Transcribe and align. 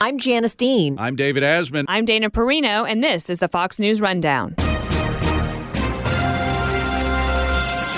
I'm 0.00 0.18
Janice 0.18 0.54
Dean. 0.54 0.96
I'm 0.96 1.16
David 1.16 1.42
Asman. 1.42 1.84
I'm 1.88 2.04
Dana 2.04 2.30
Perino, 2.30 2.88
and 2.88 3.02
this 3.02 3.28
is 3.28 3.40
the 3.40 3.48
Fox 3.48 3.80
News 3.80 4.00
Rundown. 4.00 4.54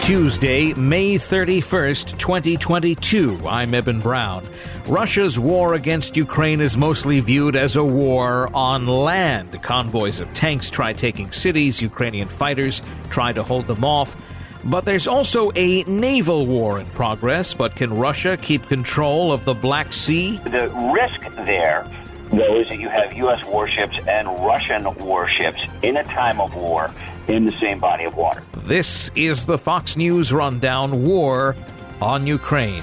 Tuesday, 0.02 0.72
May 0.72 1.16
31st, 1.16 2.16
2022. 2.16 3.46
I'm 3.46 3.74
Eben 3.74 4.00
Brown. 4.00 4.48
Russia's 4.86 5.38
war 5.38 5.74
against 5.74 6.16
Ukraine 6.16 6.62
is 6.62 6.74
mostly 6.74 7.20
viewed 7.20 7.54
as 7.54 7.76
a 7.76 7.84
war 7.84 8.48
on 8.54 8.86
land. 8.86 9.60
Convoys 9.60 10.20
of 10.20 10.32
tanks 10.32 10.70
try 10.70 10.94
taking 10.94 11.30
cities, 11.30 11.82
Ukrainian 11.82 12.28
fighters 12.28 12.80
try 13.10 13.30
to 13.34 13.42
hold 13.42 13.66
them 13.66 13.84
off. 13.84 14.16
But 14.64 14.84
there's 14.84 15.06
also 15.06 15.50
a 15.56 15.82
naval 15.84 16.46
war 16.46 16.80
in 16.80 16.86
progress. 16.86 17.54
But 17.54 17.76
can 17.76 17.92
Russia 17.96 18.36
keep 18.36 18.66
control 18.66 19.32
of 19.32 19.44
the 19.44 19.54
Black 19.54 19.92
Sea? 19.92 20.36
The 20.38 20.68
risk 20.94 21.34
there, 21.46 21.88
though, 22.30 22.60
is 22.60 22.68
that 22.68 22.78
you 22.78 22.88
have 22.88 23.12
U.S. 23.14 23.44
warships 23.46 23.98
and 24.06 24.28
Russian 24.28 24.84
warships 24.96 25.60
in 25.82 25.96
a 25.96 26.04
time 26.04 26.40
of 26.40 26.54
war 26.54 26.90
in 27.28 27.46
the 27.46 27.52
same 27.52 27.78
body 27.78 28.04
of 28.04 28.16
water. 28.16 28.42
This 28.64 29.10
is 29.14 29.46
the 29.46 29.58
Fox 29.58 29.96
News 29.96 30.32
Rundown 30.32 31.04
War 31.04 31.56
on 32.00 32.26
Ukraine. 32.26 32.82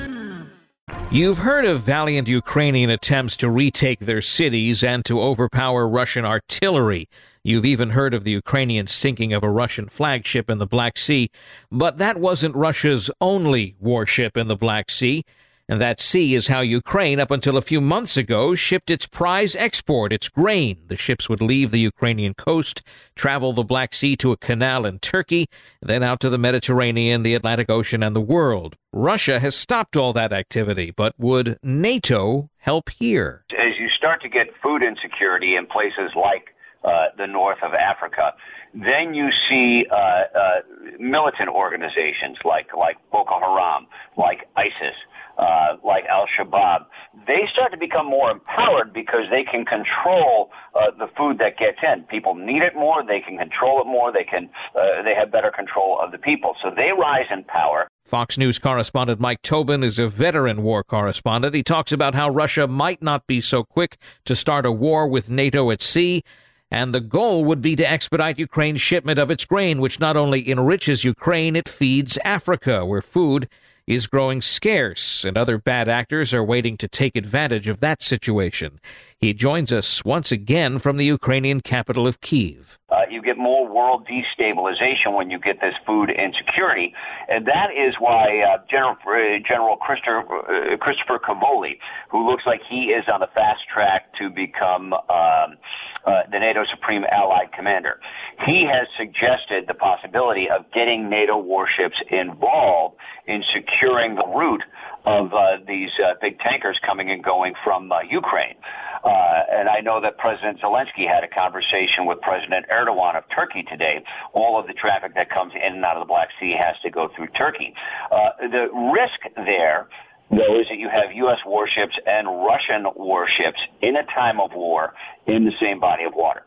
You've 1.13 1.39
heard 1.39 1.65
of 1.65 1.81
valiant 1.81 2.29
Ukrainian 2.29 2.89
attempts 2.89 3.35
to 3.35 3.49
retake 3.49 3.99
their 3.99 4.21
cities 4.21 4.81
and 4.81 5.03
to 5.03 5.21
overpower 5.21 5.85
Russian 5.85 6.23
artillery. 6.23 7.09
You've 7.43 7.65
even 7.65 7.89
heard 7.89 8.13
of 8.13 8.23
the 8.23 8.31
Ukrainian 8.31 8.87
sinking 8.87 9.33
of 9.33 9.43
a 9.43 9.49
Russian 9.49 9.89
flagship 9.89 10.49
in 10.49 10.59
the 10.59 10.65
Black 10.65 10.97
Sea. 10.97 11.29
But 11.69 11.97
that 11.97 12.17
wasn't 12.17 12.55
Russia's 12.55 13.11
only 13.19 13.75
warship 13.81 14.37
in 14.37 14.47
the 14.47 14.55
Black 14.55 14.89
Sea. 14.89 15.25
And 15.69 15.79
that 15.79 15.99
sea 15.99 16.35
is 16.35 16.47
how 16.47 16.59
Ukraine, 16.61 17.19
up 17.19 17.31
until 17.31 17.57
a 17.57 17.61
few 17.61 17.79
months 17.79 18.17
ago, 18.17 18.55
shipped 18.55 18.89
its 18.89 19.07
prize 19.07 19.55
export, 19.55 20.11
its 20.11 20.27
grain. 20.27 20.79
The 20.87 20.95
ships 20.95 21.29
would 21.29 21.41
leave 21.41 21.71
the 21.71 21.79
Ukrainian 21.79 22.33
coast, 22.33 22.81
travel 23.15 23.53
the 23.53 23.63
Black 23.63 23.93
Sea 23.93 24.15
to 24.17 24.31
a 24.31 24.37
canal 24.37 24.85
in 24.85 24.99
Turkey, 24.99 25.45
then 25.81 26.03
out 26.03 26.19
to 26.21 26.29
the 26.29 26.37
Mediterranean, 26.37 27.23
the 27.23 27.35
Atlantic 27.35 27.69
Ocean, 27.69 28.03
and 28.03 28.15
the 28.15 28.21
world. 28.21 28.75
Russia 28.93 29.39
has 29.39 29.55
stopped 29.55 29.95
all 29.95 30.11
that 30.13 30.33
activity, 30.33 30.91
but 30.91 31.13
would 31.17 31.57
NATO 31.63 32.49
help 32.57 32.89
here? 32.89 33.45
As 33.57 33.77
you 33.79 33.87
start 33.89 34.21
to 34.23 34.29
get 34.29 34.47
food 34.61 34.83
insecurity 34.83 35.55
in 35.55 35.67
places 35.67 36.11
like 36.15 36.53
uh, 36.83 37.05
the 37.17 37.27
north 37.27 37.59
of 37.63 37.73
Africa, 37.73 38.33
then 38.73 39.13
you 39.13 39.29
see 39.49 39.85
uh, 39.89 39.95
uh, 39.95 40.61
militant 40.99 41.49
organizations 41.49 42.37
like 42.43 42.75
like 42.75 42.97
Boko 43.11 43.39
Haram, 43.39 43.87
like 44.17 44.47
ISIS, 44.55 44.95
uh, 45.37 45.77
like 45.83 46.05
Al 46.05 46.27
Shabaab, 46.37 46.85
they 47.27 47.47
start 47.51 47.71
to 47.71 47.77
become 47.77 48.05
more 48.05 48.31
empowered 48.31 48.93
because 48.93 49.25
they 49.29 49.43
can 49.43 49.65
control 49.65 50.51
uh, 50.75 50.91
the 50.97 51.07
food 51.17 51.39
that 51.39 51.57
gets 51.57 51.77
in. 51.83 52.03
People 52.03 52.35
need 52.35 52.61
it 52.61 52.75
more. 52.75 53.03
They 53.05 53.19
can 53.19 53.37
control 53.37 53.81
it 53.81 53.87
more. 53.87 54.11
They 54.11 54.23
can. 54.23 54.49
Uh, 54.75 55.03
they 55.03 55.15
have 55.15 55.31
better 55.31 55.51
control 55.51 55.99
of 55.99 56.11
the 56.11 56.17
people. 56.17 56.55
So 56.61 56.71
they 56.75 56.91
rise 56.91 57.27
in 57.29 57.43
power. 57.43 57.87
Fox 58.05 58.37
News 58.37 58.59
correspondent 58.59 59.19
Mike 59.19 59.41
Tobin 59.41 59.83
is 59.83 59.99
a 59.99 60.07
veteran 60.07 60.63
war 60.63 60.83
correspondent. 60.83 61.55
He 61.55 61.63
talks 61.63 61.91
about 61.91 62.15
how 62.15 62.29
Russia 62.29 62.67
might 62.67 63.01
not 63.01 63.27
be 63.27 63.41
so 63.41 63.63
quick 63.63 63.97
to 64.25 64.35
start 64.35 64.65
a 64.65 64.71
war 64.71 65.07
with 65.07 65.29
NATO 65.29 65.71
at 65.71 65.81
sea 65.81 66.23
and 66.71 66.95
the 66.95 67.01
goal 67.01 67.43
would 67.43 67.61
be 67.61 67.75
to 67.75 67.87
expedite 67.87 68.39
Ukraine's 68.39 68.79
shipment 68.79 69.19
of 69.19 69.29
its 69.29 69.43
grain, 69.43 69.81
which 69.81 69.99
not 69.99 70.15
only 70.15 70.49
enriches 70.49 71.03
Ukraine, 71.03 71.57
it 71.57 71.67
feeds 71.67 72.17
Africa, 72.23 72.85
where 72.85 73.01
food 73.01 73.49
is 73.95 74.07
growing 74.07 74.41
scarce, 74.41 75.25
and 75.25 75.37
other 75.37 75.57
bad 75.57 75.89
actors 75.89 76.33
are 76.33 76.43
waiting 76.43 76.77
to 76.77 76.87
take 76.87 77.15
advantage 77.15 77.67
of 77.67 77.79
that 77.81 78.01
situation. 78.01 78.79
He 79.19 79.33
joins 79.33 79.71
us 79.71 80.05
once 80.05 80.31
again 80.31 80.79
from 80.79 80.97
the 80.97 81.05
Ukrainian 81.05 81.61
capital 81.61 82.07
of 82.07 82.21
Kiev. 82.21 82.79
You 83.11 83.21
get 83.21 83.37
more 83.37 83.67
world 83.67 84.07
destabilization 84.07 85.13
when 85.13 85.29
you 85.29 85.37
get 85.37 85.59
this 85.59 85.75
food 85.85 86.09
insecurity, 86.09 86.93
and 87.27 87.45
that 87.45 87.69
is 87.71 87.95
why 87.99 88.41
uh, 88.41 88.63
General 88.69 88.95
uh, 89.05 89.39
General 89.45 89.75
Christopher, 89.75 90.73
uh, 90.73 90.77
Christopher 90.77 91.19
Cavoli, 91.19 91.77
who 92.09 92.25
looks 92.25 92.45
like 92.45 92.61
he 92.69 92.85
is 92.85 93.03
on 93.11 93.19
the 93.19 93.29
fast 93.35 93.63
track 93.67 94.13
to 94.15 94.29
become 94.29 94.93
um, 94.93 95.01
uh, 95.09 96.23
the 96.31 96.39
NATO 96.39 96.63
Supreme 96.71 97.03
Allied 97.11 97.51
Commander, 97.51 97.99
he 98.45 98.63
has 98.63 98.87
suggested 98.97 99.65
the 99.67 99.73
possibility 99.73 100.49
of 100.49 100.71
getting 100.71 101.09
NATO 101.09 101.37
warships 101.37 102.01
involved 102.09 102.95
in 103.27 103.43
securing 103.53 104.15
the 104.15 104.27
route 104.27 104.63
of 105.05 105.33
uh, 105.33 105.57
these 105.67 105.91
uh, 106.03 106.13
big 106.21 106.39
tankers 106.39 106.79
coming 106.85 107.09
and 107.09 107.23
going 107.23 107.55
from 107.63 107.91
Ukraine. 108.09 108.55
Uh, 109.03 109.09
and 109.51 109.67
I 109.67 109.81
know 109.81 110.01
that 110.01 110.17
President 110.17 110.61
Zelensky 110.61 111.07
had 111.07 111.23
a 111.23 111.27
conversation 111.27 112.05
with 112.05 112.21
President 112.21 112.67
Erdogan 112.69 113.17
of 113.17 113.23
Turkey 113.35 113.63
today. 113.63 114.03
All 114.33 114.59
of 114.59 114.67
the 114.67 114.73
traffic 114.73 115.15
that 115.15 115.29
comes 115.29 115.53
in 115.55 115.73
and 115.73 115.85
out 115.85 115.97
of 115.97 116.01
the 116.01 116.11
Black 116.11 116.29
Sea 116.39 116.55
has 116.59 116.75
to 116.83 116.91
go 116.91 117.09
through 117.15 117.27
Turkey. 117.27 117.73
Uh, 118.11 118.29
the 118.41 118.69
risk 118.93 119.35
there 119.35 119.87
though, 120.29 120.59
is 120.59 120.67
that 120.69 120.77
you 120.77 120.89
have 120.89 121.11
U.S. 121.13 121.39
warships 121.45 121.97
and 122.05 122.27
Russian 122.27 122.85
warships 122.95 123.59
in 123.81 123.95
a 123.95 124.03
time 124.03 124.39
of 124.39 124.53
war 124.53 124.93
in 125.25 125.45
the 125.45 125.51
same 125.59 125.79
body 125.79 126.05
of 126.05 126.13
water. 126.15 126.43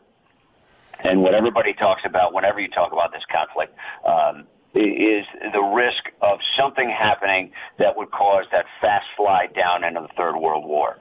And 1.03 1.21
what 1.21 1.35
everybody 1.35 1.73
talks 1.73 2.01
about 2.05 2.33
whenever 2.33 2.59
you 2.59 2.67
talk 2.67 2.91
about 2.91 3.11
this 3.11 3.23
conflict 3.31 3.75
um, 4.05 4.47
is 4.73 5.25
the 5.53 5.61
risk 5.61 6.03
of 6.21 6.39
something 6.57 6.89
happening 6.89 7.51
that 7.77 7.95
would 7.95 8.11
cause 8.11 8.45
that 8.51 8.65
fast 8.81 9.05
slide 9.15 9.53
down 9.53 9.83
into 9.83 10.01
the 10.01 10.09
Third 10.17 10.35
World 10.35 10.65
War. 10.65 10.97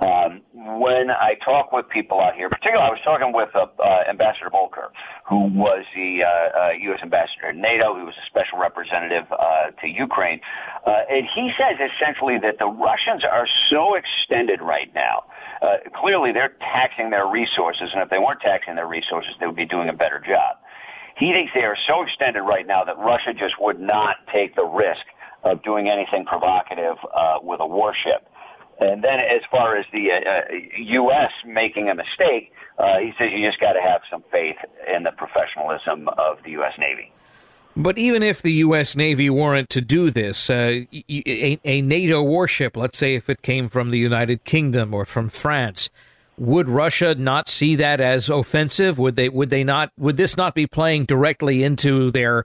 Um, 0.00 0.42
when 0.52 1.10
I 1.10 1.36
talk 1.42 1.72
with 1.72 1.88
people 1.88 2.20
out 2.20 2.34
here, 2.34 2.50
particularly 2.50 2.86
I 2.86 2.90
was 2.90 3.00
talking 3.02 3.32
with 3.32 3.48
uh, 3.54 3.66
uh, 3.82 4.04
Ambassador 4.08 4.50
Volker, 4.50 4.92
who 5.26 5.44
was 5.46 5.84
the 5.94 6.22
uh, 6.22 6.70
U.S. 6.82 6.98
Uh, 7.00 7.04
ambassador 7.04 7.52
to 7.52 7.58
NATO, 7.58 7.94
who 7.94 8.04
was 8.04 8.14
a 8.14 8.26
special 8.26 8.58
representative 8.58 9.24
uh, 9.32 9.70
to 9.80 9.88
Ukraine, 9.88 10.40
uh, 10.86 10.90
and 11.08 11.26
he 11.34 11.50
says 11.58 11.78
essentially 11.80 12.38
that 12.38 12.58
the 12.58 12.66
Russians 12.66 13.24
are 13.24 13.48
so 13.70 13.94
extended 13.94 14.60
right 14.60 14.92
now. 14.94 15.24
clearly, 15.94 16.32
they're 16.32 16.56
taxing 16.60 17.08
their 17.08 17.26
resources, 17.26 17.90
and 17.94 18.02
if 18.02 18.10
they 18.10 18.18
weren't 18.18 18.40
taxing 18.40 18.74
their 18.74 18.88
resources, 18.88 19.32
they 19.40 19.46
would 19.46 19.56
be 19.56 19.64
doing 19.64 19.88
a 19.88 19.94
better 19.94 20.20
job. 20.20 20.56
He 21.16 21.32
thinks 21.32 21.52
they 21.54 21.64
are 21.64 21.78
so 21.86 22.02
extended 22.02 22.42
right 22.42 22.66
now 22.66 22.84
that 22.84 22.98
Russia 22.98 23.32
just 23.32 23.54
would 23.58 23.80
not 23.80 24.16
take 24.30 24.54
the 24.54 24.66
risk 24.66 25.06
of 25.42 25.62
doing 25.62 25.88
anything 25.88 26.26
provocative 26.26 26.96
with 27.42 27.60
a 27.60 27.66
warship. 27.66 28.28
And 28.78 29.02
then 29.02 29.20
as 29.20 29.40
far 29.50 29.76
as 29.76 29.86
the 29.92 30.12
uh, 30.12 30.42
U.S. 30.76 31.32
Uh, 31.44 31.48
making 31.48 31.88
a 31.88 31.94
mistake, 31.94 32.52
uh, 32.78 32.98
he 32.98 33.12
says 33.18 33.32
you 33.32 33.46
just 33.46 33.58
got 33.58 33.72
to 33.72 33.80
have 33.80 34.02
some 34.10 34.22
faith 34.30 34.56
in 34.94 35.02
the 35.02 35.12
professionalism 35.12 36.08
of 36.08 36.42
the 36.44 36.50
U.S. 36.52 36.74
Navy. 36.78 37.12
But 37.74 37.98
even 37.98 38.22
if 38.22 38.40
the 38.40 38.52
U.S. 38.52 38.96
Navy 38.96 39.28
weren't 39.28 39.68
to 39.70 39.80
do 39.80 40.10
this, 40.10 40.48
uh, 40.48 40.84
a, 40.92 41.58
a, 41.62 41.82
NATO 41.82 42.22
warship, 42.22 42.74
let's 42.74 42.96
say 42.96 43.14
if 43.14 43.28
it 43.28 43.42
came 43.42 43.68
from 43.68 43.90
the 43.90 43.98
United 43.98 44.44
Kingdom 44.44 44.94
or 44.94 45.04
from 45.04 45.28
France, 45.28 45.90
would 46.38 46.68
Russia 46.68 47.14
not 47.14 47.48
see 47.48 47.76
that 47.76 48.00
as 48.00 48.30
offensive? 48.30 48.98
Would 48.98 49.16
they? 49.16 49.28
Would 49.28 49.50
they 49.50 49.64
not? 49.64 49.90
Would 49.98 50.16
this 50.16 50.36
not 50.36 50.54
be 50.54 50.66
playing 50.66 51.04
directly 51.04 51.62
into 51.62 52.10
their 52.10 52.44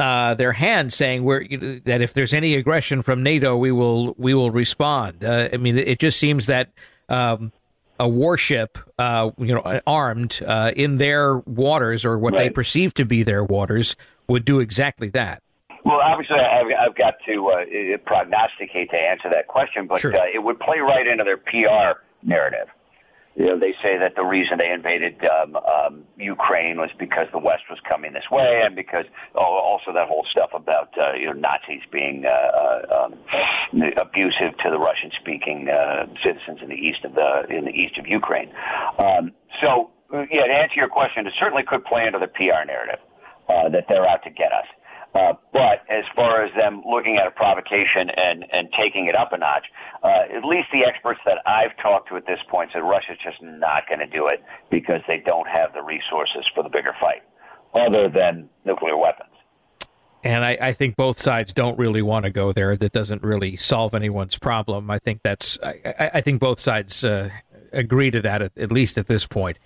uh, 0.00 0.34
their 0.34 0.52
hand, 0.52 0.92
saying 0.92 1.24
we're, 1.24 1.46
that 1.84 2.00
if 2.00 2.14
there's 2.14 2.32
any 2.32 2.54
aggression 2.54 3.02
from 3.02 3.22
NATO, 3.22 3.56
we 3.56 3.70
will 3.70 4.14
we 4.16 4.32
will 4.34 4.50
respond. 4.50 5.22
Uh, 5.22 5.50
I 5.52 5.58
mean, 5.58 5.76
it 5.76 5.98
just 5.98 6.18
seems 6.18 6.46
that 6.46 6.72
um, 7.08 7.52
a 7.98 8.08
warship, 8.08 8.78
uh, 8.98 9.30
you 9.36 9.54
know, 9.54 9.80
armed 9.86 10.40
uh, 10.46 10.72
in 10.74 10.96
their 10.96 11.36
waters 11.40 12.06
or 12.06 12.18
what 12.18 12.32
right. 12.32 12.44
they 12.44 12.50
perceive 12.50 12.94
to 12.94 13.04
be 13.04 13.22
their 13.22 13.44
waters, 13.44 13.94
would 14.26 14.46
do 14.46 14.58
exactly 14.58 15.10
that. 15.10 15.42
Well, 15.84 16.00
obviously, 16.00 16.40
I've, 16.40 16.66
I've 16.78 16.94
got 16.94 17.14
to 17.26 17.48
uh, 17.48 17.98
prognosticate 18.04 18.90
to 18.90 18.96
answer 18.96 19.28
that 19.30 19.48
question, 19.48 19.86
but 19.86 20.00
sure. 20.00 20.14
uh, 20.14 20.24
it 20.32 20.42
would 20.42 20.58
play 20.60 20.78
right 20.78 21.06
into 21.06 21.24
their 21.24 21.36
PR 21.36 22.00
narrative. 22.22 22.68
You 23.36 23.46
know, 23.46 23.58
they 23.58 23.74
say 23.80 23.96
that 23.96 24.16
the 24.16 24.24
reason 24.24 24.58
they 24.58 24.70
invaded 24.72 25.24
um, 25.24 25.56
um, 25.56 26.04
Ukraine 26.18 26.78
was 26.78 26.90
because 26.98 27.26
the 27.32 27.38
West 27.38 27.62
was 27.70 27.78
coming 27.88 28.12
this 28.12 28.28
way, 28.30 28.62
and 28.64 28.74
because 28.74 29.04
oh, 29.36 29.40
also 29.40 29.92
that 29.92 30.08
whole 30.08 30.26
stuff 30.28 30.50
about 30.52 30.92
uh, 30.98 31.12
you 31.12 31.26
know 31.26 31.32
Nazis 31.32 31.82
being 31.92 32.24
uh, 32.26 32.28
uh, 32.28 33.04
um, 33.04 33.14
abusive 33.96 34.58
to 34.58 34.70
the 34.70 34.78
Russian-speaking 34.78 35.68
uh, 35.68 36.06
citizens 36.24 36.58
in 36.60 36.68
the 36.68 36.74
east 36.74 37.04
of 37.04 37.14
the 37.14 37.46
in 37.48 37.64
the 37.64 37.70
east 37.70 37.98
of 37.98 38.08
Ukraine. 38.08 38.50
Um, 38.98 39.32
so, 39.62 39.90
yeah, 40.12 40.46
to 40.46 40.52
answer 40.52 40.74
your 40.76 40.88
question, 40.88 41.26
it 41.26 41.32
certainly 41.38 41.62
could 41.62 41.84
play 41.84 42.06
into 42.06 42.18
the 42.18 42.28
PR 42.28 42.66
narrative 42.66 42.98
uh, 43.48 43.68
that 43.68 43.86
they're 43.88 44.08
out 44.08 44.24
to 44.24 44.30
get 44.30 44.52
us. 44.52 44.66
Uh, 45.14 45.32
but 45.52 45.82
as 45.90 46.04
far 46.14 46.44
as 46.44 46.52
them 46.56 46.82
looking 46.88 47.16
at 47.16 47.26
a 47.26 47.30
provocation 47.32 48.10
and, 48.10 48.46
and 48.52 48.68
taking 48.78 49.06
it 49.06 49.16
up 49.16 49.32
a 49.32 49.38
notch, 49.38 49.66
uh, 50.04 50.36
at 50.36 50.44
least 50.44 50.68
the 50.72 50.84
experts 50.84 51.20
that 51.26 51.38
I've 51.46 51.76
talked 51.82 52.08
to 52.10 52.16
at 52.16 52.26
this 52.26 52.38
point 52.48 52.70
said 52.72 52.80
Russia's 52.80 53.18
just 53.22 53.42
not 53.42 53.88
going 53.88 53.98
to 53.98 54.06
do 54.06 54.28
it 54.28 54.44
because 54.70 55.00
they 55.08 55.22
don't 55.26 55.48
have 55.48 55.72
the 55.72 55.82
resources 55.82 56.48
for 56.54 56.62
the 56.62 56.68
bigger 56.68 56.94
fight, 57.00 57.22
other 57.74 58.08
than 58.08 58.48
nuclear 58.64 58.96
weapons. 58.96 59.30
And 60.22 60.44
I, 60.44 60.58
I 60.60 60.72
think 60.72 60.96
both 60.96 61.20
sides 61.20 61.52
don't 61.52 61.78
really 61.78 62.02
want 62.02 62.24
to 62.26 62.30
go 62.30 62.52
there. 62.52 62.76
That 62.76 62.92
doesn't 62.92 63.22
really 63.22 63.56
solve 63.56 63.94
anyone's 63.94 64.38
problem. 64.38 64.90
I 64.90 64.98
think 64.98 65.22
that's. 65.24 65.58
I, 65.62 66.10
I 66.14 66.20
think 66.20 66.40
both 66.40 66.60
sides 66.60 67.02
uh, 67.02 67.30
agree 67.72 68.10
to 68.10 68.20
that 68.20 68.42
at, 68.42 68.52
at 68.58 68.70
least 68.70 68.98
at 68.98 69.06
this 69.06 69.26
point. 69.26 69.58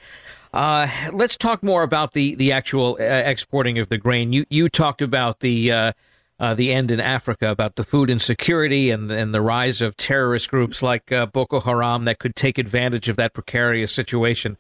Uh, 0.55 0.87
let's 1.13 1.37
talk 1.37 1.65
more 1.65 1.83
about 1.83 2.13
the 2.13 2.37
the 2.37 2.53
actual 2.53 2.97
uh, 3.01 3.03
exporting 3.03 3.77
of 3.81 3.89
the 3.89 3.99
grain. 3.99 4.33
You 4.33 4.45
you 4.49 4.69
talked 4.69 5.03
about 5.03 5.41
the 5.41 5.73
uh, 5.73 5.93
uh 6.39 6.55
the 6.55 6.73
end 6.73 6.93
in 6.93 7.01
Africa, 7.01 7.49
about 7.49 7.75
the 7.75 7.83
food 7.83 8.09
insecurity 8.09 8.89
and 8.91 9.11
and 9.11 9.35
the 9.35 9.41
rise 9.41 9.81
of 9.81 9.97
terrorist 9.97 10.49
groups 10.49 10.81
like 10.81 11.11
uh, 11.11 11.27
Boko 11.27 11.59
Haram 11.59 12.05
that 12.05 12.21
could 12.21 12.37
take 12.37 12.57
advantage 12.57 13.09
of 13.09 13.17
that 13.17 13.35
precarious 13.35 13.91
situation. 13.91 14.57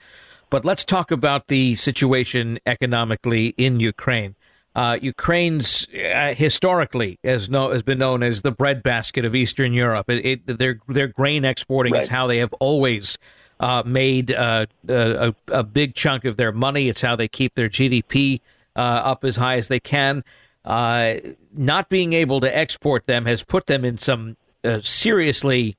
But 0.51 0.65
let's 0.65 0.83
talk 0.83 1.13
about 1.13 1.47
the 1.47 1.77
situation 1.77 2.59
economically 2.67 3.55
in 3.57 3.79
Ukraine. 3.79 4.35
Uh, 4.75 4.99
Ukraine's 5.01 5.87
uh, 5.95 6.35
historically 6.35 7.21
has, 7.23 7.49
no, 7.49 7.71
has 7.71 7.85
been 7.85 7.99
known 7.99 8.25
as 8.25 8.43
the 8.43 8.51
breadbasket 8.51 9.25
of 9.25 9.33
Eastern 9.33 9.73
Europe. 9.73 10.11
It, 10.11 10.27
it, 10.27 10.59
their 10.59 10.81
their 10.89 11.07
grain 11.07 11.45
exporting 11.45 11.93
right. 11.93 12.03
is 12.03 12.09
how 12.09 12.27
they 12.27 12.39
have 12.39 12.53
always 12.55 13.17
uh, 13.61 13.83
made 13.87 14.33
uh, 14.33 14.67
a, 14.89 15.35
a, 15.49 15.63
big 15.63 15.95
chunk 15.95 16.25
of 16.25 16.37
their 16.37 16.53
money. 16.53 16.89
It's 16.89 17.03
how 17.03 17.17
they 17.17 17.29
keep 17.29 17.55
their 17.55 17.69
GDP 17.69 18.41
uh, 18.77 18.79
up 18.79 19.25
as 19.25 19.37
high 19.37 19.57
as 19.57 19.69
they 19.69 19.81
can. 19.81 20.25
Uh, 20.65 21.17
not 21.53 21.89
being 21.89 22.13
able 22.13 22.41
to 22.41 22.57
export 22.57 23.07
them 23.07 23.27
has 23.27 23.43
put 23.43 23.67
them 23.67 23.85
in 23.85 23.99
some 23.99 24.37
uh, 24.65 24.81
seriously 24.81 25.77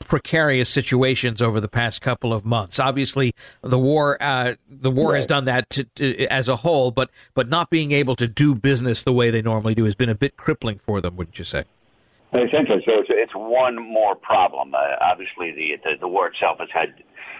precarious 0.00 0.68
situations 0.68 1.40
over 1.40 1.60
the 1.60 1.68
past 1.68 2.00
couple 2.00 2.32
of 2.32 2.44
months. 2.44 2.78
Obviously, 2.78 3.34
the 3.62 3.78
war 3.78 4.18
uh, 4.20 4.54
the 4.68 4.90
war 4.90 5.12
right. 5.12 5.18
has 5.18 5.26
done 5.26 5.44
that 5.46 5.70
to, 5.70 5.84
to, 5.84 6.26
as 6.26 6.48
a 6.48 6.56
whole, 6.56 6.90
but 6.90 7.10
but 7.34 7.48
not 7.48 7.70
being 7.70 7.92
able 7.92 8.16
to 8.16 8.28
do 8.28 8.54
business 8.54 9.02
the 9.02 9.12
way 9.12 9.30
they 9.30 9.42
normally 9.42 9.74
do 9.74 9.84
has 9.84 9.94
been 9.94 10.08
a 10.08 10.14
bit 10.14 10.36
crippling 10.36 10.78
for 10.78 11.00
them, 11.00 11.16
wouldn't 11.16 11.38
you 11.38 11.44
say? 11.44 11.64
Essentially, 12.32 12.80
so 12.88 13.00
it's, 13.00 13.08
it's 13.10 13.32
one 13.34 13.74
more 13.76 14.14
problem. 14.14 14.72
Uh, 14.72 14.78
obviously, 15.00 15.50
the, 15.50 15.76
the, 15.82 15.96
the 16.00 16.08
war 16.08 16.28
itself 16.28 16.58
has 16.60 16.68
had 16.72 16.94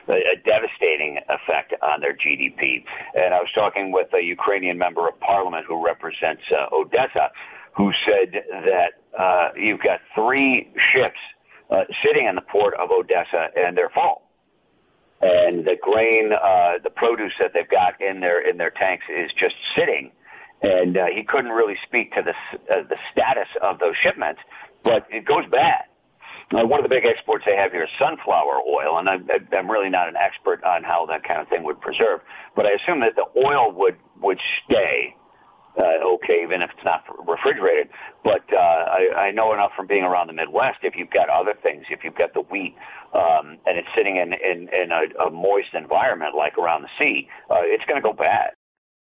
a, 0.09 0.13
a, 0.13 0.37
devastating 0.45 1.19
effect 1.29 1.75
on 1.81 2.01
their 2.01 2.13
GDP. 2.13 2.83
And 3.15 3.33
I 3.33 3.39
was 3.39 3.49
talking 3.55 3.93
with 3.93 4.09
a 4.19 4.23
Ukrainian 4.23 4.79
member 4.79 5.07
of 5.07 5.19
parliament 5.21 5.65
who 5.69 5.85
represents 5.85 6.43
uh, 6.51 6.75
Odessa, 6.75 7.31
who 7.77 7.93
said 8.05 8.43
that 8.67 8.93
uh, 9.17 9.51
you've 9.57 9.81
got 9.81 10.01
three 10.13 10.73
ships 10.93 11.21
uh, 11.71 11.85
sitting 12.05 12.27
in 12.27 12.35
the 12.35 12.43
port 12.43 12.75
of 12.75 12.91
Odessa, 12.91 13.47
and 13.55 13.79
they're 13.79 13.91
full. 13.95 14.23
And 15.23 15.65
the 15.65 15.77
grain, 15.81 16.33
uh, 16.33 16.83
the 16.83 16.91
produce 16.91 17.35
that 17.41 17.53
they've 17.55 17.69
got 17.69 18.01
in 18.01 18.19
their 18.19 18.41
in 18.45 18.57
their 18.57 18.71
tanks 18.71 19.05
is 19.09 19.31
just 19.39 19.55
sitting 19.77 20.11
and 20.63 20.97
uh, 20.97 21.07
he 21.15 21.23
couldn't 21.23 21.53
really 21.53 21.77
speak 21.87 22.13
to 22.13 22.23
the 22.23 22.35
uh, 22.73 22.83
the 22.89 22.97
status 23.13 23.49
of 23.63 23.79
those 23.79 23.95
shipments 24.03 24.41
but 24.85 25.07
it 25.11 25.25
goes 25.25 25.45
bad. 25.51 25.85
Uh, 26.53 26.67
one 26.67 26.81
of 26.81 26.83
the 26.83 26.89
big 26.89 27.07
exports 27.07 27.45
they 27.47 27.57
have 27.57 27.71
here 27.71 27.85
is 27.85 27.91
sunflower 27.99 28.59
oil, 28.69 28.99
and 28.99 29.09
I'm, 29.09 29.29
I'm 29.57 29.71
really 29.71 29.89
not 29.89 30.09
an 30.09 30.17
expert 30.17 30.65
on 30.65 30.83
how 30.83 31.07
that 31.07 31.23
kind 31.23 31.41
of 31.41 31.49
thing 31.49 31.63
would 31.63 31.81
preserve, 31.81 32.21
but 32.57 32.67
I 32.67 32.71
assume 32.71 33.01
that 33.01 33.15
the 33.15 33.27
oil 33.39 33.71
would 33.73 33.97
would 34.21 34.41
stay 34.65 35.15
uh, 35.79 36.15
okay, 36.15 36.43
even 36.43 36.63
if 36.63 36.71
it's 36.71 36.85
not 36.85 37.05
refrigerated. 37.27 37.89
But 38.25 38.43
uh, 38.53 38.59
I, 38.59 39.29
I 39.29 39.31
know 39.31 39.53
enough 39.55 39.73
from 39.77 39.87
being 39.87 40.03
around 40.03 40.27
the 40.27 40.33
Midwest. 40.33 40.79
If 40.83 40.97
you've 40.97 41.11
got 41.11 41.29
other 41.29 41.55
things, 41.63 41.85
if 41.91 42.03
you've 42.03 42.17
got 42.17 42.35
the 42.35 42.43
wheat 42.43 42.75
um, 43.15 43.59
and 43.67 43.79
it's 43.79 43.89
sitting 43.97 44.17
in 44.17 44.33
in, 44.33 44.69
in 44.75 44.91
a, 44.91 45.27
a 45.27 45.31
moist 45.31 45.75
environment 45.75 46.35
like 46.37 46.59
around 46.59 46.83
the 46.83 46.91
sea, 46.99 47.29
uh, 47.51 47.63
it's 47.63 47.85
going 47.85 48.01
to 48.01 48.07
go 48.07 48.13
bad. 48.13 48.51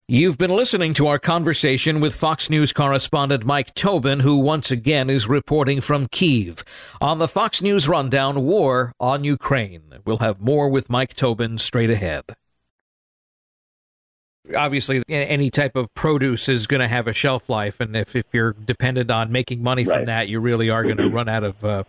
You've 0.10 0.38
been 0.38 0.52
listening 0.56 0.94
to 0.94 1.08
our 1.08 1.20
conversation 1.20 2.00
with 2.00 2.16
Fox 2.16 2.50
News 2.50 2.72
correspondent 2.72 3.44
Mike 3.44 3.74
Tobin, 3.74 4.22
who 4.22 4.38
once 4.38 4.72
again 4.72 5.10
is 5.10 5.28
reporting 5.28 5.82
from 5.82 6.08
Kiev. 6.08 6.64
On 7.02 7.20
the 7.20 7.28
Fox 7.28 7.62
News 7.62 7.90
Rundown, 7.90 8.44
War 8.44 8.94
on 9.02 9.26
Ukraine. 9.26 9.96
We'll 10.06 10.20
have 10.20 10.40
more 10.40 10.70
with 10.70 10.90
Mike 10.90 11.14
Tobin 11.14 11.58
straight 11.58 11.90
ahead. 11.90 12.24
Obviously, 14.56 15.04
any 15.10 15.50
type 15.50 15.76
of 15.76 15.94
produce 15.94 16.48
is 16.48 16.68
going 16.68 16.80
to 16.80 16.88
have 16.88 17.08
a 17.08 17.14
shelf 17.14 17.50
life, 17.50 17.82
and 17.82 17.94
if, 17.94 18.16
if 18.16 18.28
you're 18.32 18.54
dependent 18.54 19.12
on 19.12 19.30
making 19.30 19.62
money 19.62 19.84
from 19.84 20.06
that, 20.06 20.30
you 20.30 20.40
really 20.40 20.70
are 20.70 20.84
going 20.84 20.96
to 20.96 21.10
run 21.10 21.28
out 21.28 21.44
of 21.44 21.66
uh, 21.66 21.84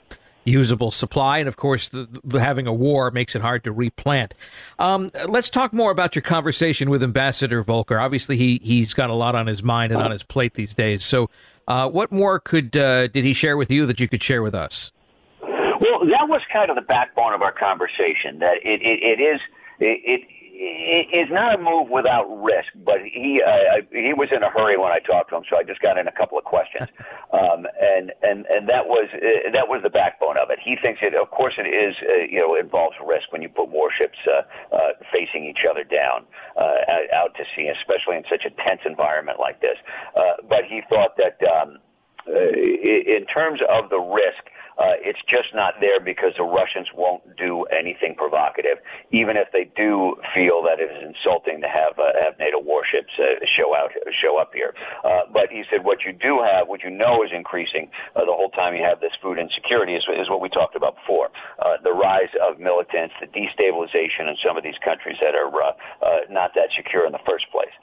usable 0.49 0.91
supply. 0.91 1.39
And 1.39 1.49
of 1.49 1.57
course, 1.57 1.89
the, 1.89 2.09
the, 2.25 2.41
having 2.41 2.67
a 2.67 2.73
war 2.73 3.11
makes 3.11 3.37
it 3.37 3.43
hard 3.43 3.65
to 3.65 3.73
replant. 3.73 4.35
Um, 4.79 5.11
let's 5.29 5.49
talk 5.49 5.73
more 5.73 5.91
about 5.91 6.15
your 6.15 6.23
conversation 6.23 6.91
with 6.91 7.03
Ambassador 7.03 7.63
Volker. 7.63 7.99
Obviously, 7.99 8.37
he, 8.37 8.61
he's 8.63 8.95
got 8.95 9.11
a 9.11 9.15
lot 9.15 9.35
on 9.35 9.47
his 9.47 9.63
mind 9.63 9.93
and 9.93 10.01
on 10.01 10.11
his 10.11 10.23
plate 10.23 10.55
these 10.55 10.75
days. 10.75 11.05
So, 11.05 11.31
uh, 11.67 11.89
what 11.89 12.11
more 12.11 12.41
could 12.41 12.77
uh, 12.77 13.09
did 13.09 13.25
he 13.25 13.35
share 13.35 13.57
with 13.57 13.71
you 13.71 13.85
that 13.87 14.01
you 14.01 14.09
could 14.09 14.23
share 14.23 14.43
with 14.43 14.55
us? 14.55 14.91
Well, 15.43 16.01
that 16.07 16.29
was 16.29 16.41
kind 16.51 16.71
of 16.71 16.77
the 16.77 16.83
backbone 16.83 17.35
of 17.35 17.43
our 17.43 17.53
conversation. 17.53 18.39
That 18.39 18.57
it, 18.65 18.81
it, 18.83 19.03
it 19.03 19.23
is 19.23 19.41
it, 19.79 20.21
is 20.59 21.31
not 21.31 21.55
a 21.55 21.59
move 21.59 21.89
without 21.89 22.27
risk, 22.43 22.73
but 22.85 22.99
he 23.05 23.41
uh, 23.41 23.83
he 23.93 24.13
was 24.13 24.29
in 24.33 24.43
a 24.43 24.51
hurry 24.51 24.77
when 24.77 24.91
I 24.91 24.99
talked 24.99 25.31
to 25.31 25.37
him, 25.37 25.45
so 25.49 25.57
I 25.57 25.63
just 25.63 25.81
got 25.81 25.99
in 25.99 26.09
a 26.09 26.13
couple 26.13 26.37
of 26.37 26.45
questions, 26.45 26.89
um, 27.33 27.67
and 27.81 28.13
and 28.23 28.45
and 28.47 28.69
that 28.69 28.87
was 28.87 29.09
uh, 29.15 29.51
that 29.55 29.69
was 29.69 29.83
the 29.85 29.91
backbone 29.91 30.37
of 30.39 30.51
it. 30.51 30.59
He 30.59 30.77
thinks 30.83 31.01
it, 31.03 31.15
of 31.15 31.31
course, 31.31 31.55
it 31.59 31.69
is 31.71 31.95
uh, 32.11 32.27
you 32.29 32.41
know 32.41 32.57
involves 32.57 32.97
risk 33.07 33.31
when 33.31 33.41
you 33.41 33.49
put 33.49 33.69
warships 33.69 34.19
uh, 34.27 34.43
uh, 34.75 34.79
facing 35.15 35.45
each 35.45 35.63
other 35.71 35.85
down 35.85 36.27
uh, 36.57 37.15
out 37.15 37.35
to 37.37 37.45
sea, 37.55 37.71
especially 37.71 38.17
in 38.17 38.25
such 38.29 38.45
a 38.45 38.51
tense 38.67 38.81
environment 38.85 39.39
like 39.39 39.61
this. 39.61 39.79
Uh, 40.17 40.43
but 40.49 40.65
he 40.65 40.83
thought 40.91 41.17
that 41.17 41.39
um, 41.47 41.79
uh, 42.27 42.35
in 42.35 43.25
terms 43.27 43.61
of 43.71 43.91
the 43.91 43.99
risk 43.99 44.51
uh, 44.79 44.95
it's 45.03 45.19
just 45.29 45.55
not 45.55 45.75
there 45.81 45.99
because 45.99 46.33
the 46.37 46.45
Russians 46.45 46.87
won't 46.95 47.37
do 47.37 47.65
anything 47.65 48.15
provocative, 48.15 48.79
even 49.11 49.37
if 49.37 49.51
they 49.53 49.67
do 49.77 50.15
feel 50.35 50.63
that 50.63 50.79
it 50.79 50.87
is 50.87 51.15
insulting 51.15 51.61
to 51.61 51.69
have 51.69 51.99
uh, 51.99 52.15
have 52.23 52.39
NATO 52.39 52.61
warships 52.63 53.11
uh, 53.19 53.43
show 53.59 53.75
out 53.75 53.91
show 54.23 54.39
up 54.39 54.55
here. 54.55 54.75
Uh, 55.03 55.27
but 55.33 55.51
he 55.51 55.65
said 55.71 55.85
what 55.85 56.05
you 56.07 56.13
do 56.13 56.41
have, 56.47 56.69
what 56.69 56.85
you 56.85 56.91
know 56.91 57.25
is 57.25 57.31
increasing 57.35 57.91
uh, 58.15 58.25
the 58.25 58.33
whole 58.33 58.51
time 58.51 58.75
you 58.75 58.85
have 58.85 59.01
this 59.01 59.13
food 59.21 59.39
insecurity 59.39 59.95
is, 59.95 60.05
is 60.15 60.31
what 60.31 60.41
we 60.41 60.49
talked 60.49 60.77
about 60.77 60.95
before: 60.95 61.31
uh, 61.59 61.77
the 61.83 61.93
rise 61.93 62.31
of 62.47 62.61
militants, 62.61 63.15
the 63.21 63.27
destabilization 63.27 64.31
in 64.31 64.37
some 64.47 64.57
of 64.57 64.63
these 64.63 64.79
countries 64.85 65.17
that 65.23 65.35
are 65.35 65.51
not 66.31 66.53
that 66.55 66.69
secure 66.77 67.07
in 67.07 67.13
the 67.13 67.25
first 67.27 67.47
place. 67.51 67.75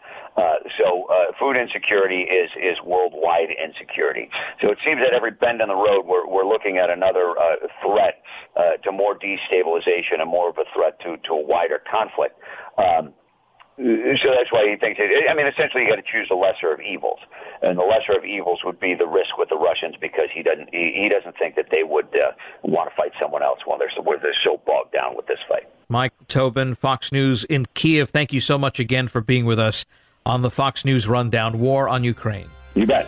So 0.80 1.08
food 1.40 1.58
insecurity 1.58 2.22
is 2.24 2.52
is 2.56 2.78
worldwide 2.84 3.50
insecurity. 3.52 4.30
So 4.62 4.72
it 4.72 4.78
seems 4.86 5.02
that 5.04 5.14
every 5.14 5.32
bend 5.32 5.62
in 5.62 5.68
the 5.68 5.76
road, 5.76 6.06
we're 6.06 6.28
we're 6.28 6.48
looking 6.48 6.78
at 6.78 6.85
another 6.90 7.34
uh, 7.38 7.68
threat 7.84 8.22
uh, 8.56 8.78
to 8.84 8.92
more 8.92 9.18
destabilization 9.18 10.20
and 10.20 10.30
more 10.30 10.50
of 10.50 10.58
a 10.58 10.66
threat 10.74 11.00
to 11.02 11.18
to 11.28 11.34
a 11.34 11.42
wider 11.42 11.82
conflict. 11.92 12.40
Um, 12.78 13.14
so 13.78 14.32
that's 14.32 14.52
why 14.52 14.70
he 14.70 14.78
thinks. 14.78 15.00
It, 15.02 15.30
I 15.30 15.34
mean, 15.34 15.48
essentially, 15.48 15.84
you 15.84 15.90
got 15.90 15.98
to 15.98 16.02
choose 16.02 16.28
the 16.30 16.36
lesser 16.36 16.72
of 16.72 16.80
evils, 16.80 17.20
and 17.62 17.78
the 17.78 17.84
lesser 17.84 18.18
of 18.18 18.24
evils 18.24 18.62
would 18.64 18.80
be 18.80 18.96
the 18.96 19.08
risk 19.08 19.38
with 19.38 19.50
the 19.50 19.58
Russians 19.58 19.96
because 20.00 20.30
he 20.34 20.44
doesn't. 20.44 20.70
He, 20.72 20.94
he 20.96 21.10
doesn't 21.10 21.38
think 21.38 21.56
that 21.56 21.68
they 21.72 21.84
would 21.84 22.08
uh, 22.24 22.32
want 22.64 22.90
to 22.90 22.96
fight 22.96 23.12
someone 23.22 23.44
else 23.44 23.60
while 23.66 23.78
they're 23.78 23.92
where 24.02 24.18
they're 24.18 24.34
so 24.44 24.62
bogged 24.66 24.94
down 24.94 25.16
with 25.16 25.28
this 25.28 25.40
fight. 25.50 25.68
Mike 25.90 26.14
Tobin, 26.28 26.76
Fox 26.76 27.12
News 27.12 27.44
in 27.44 27.66
Kiev. 27.74 28.10
Thank 28.10 28.32
you 28.32 28.40
so 28.40 28.58
much 28.58 28.80
again 28.80 29.10
for 29.10 29.20
being 29.20 29.46
with 29.46 29.60
us 29.60 29.86
on 30.26 30.42
the 30.42 30.50
Fox 30.50 30.86
News 30.86 31.08
Rundown 31.08 31.60
War 31.60 31.90
on 31.90 32.04
Ukraine. 32.04 32.48
You 32.76 32.88
bet. 32.88 33.08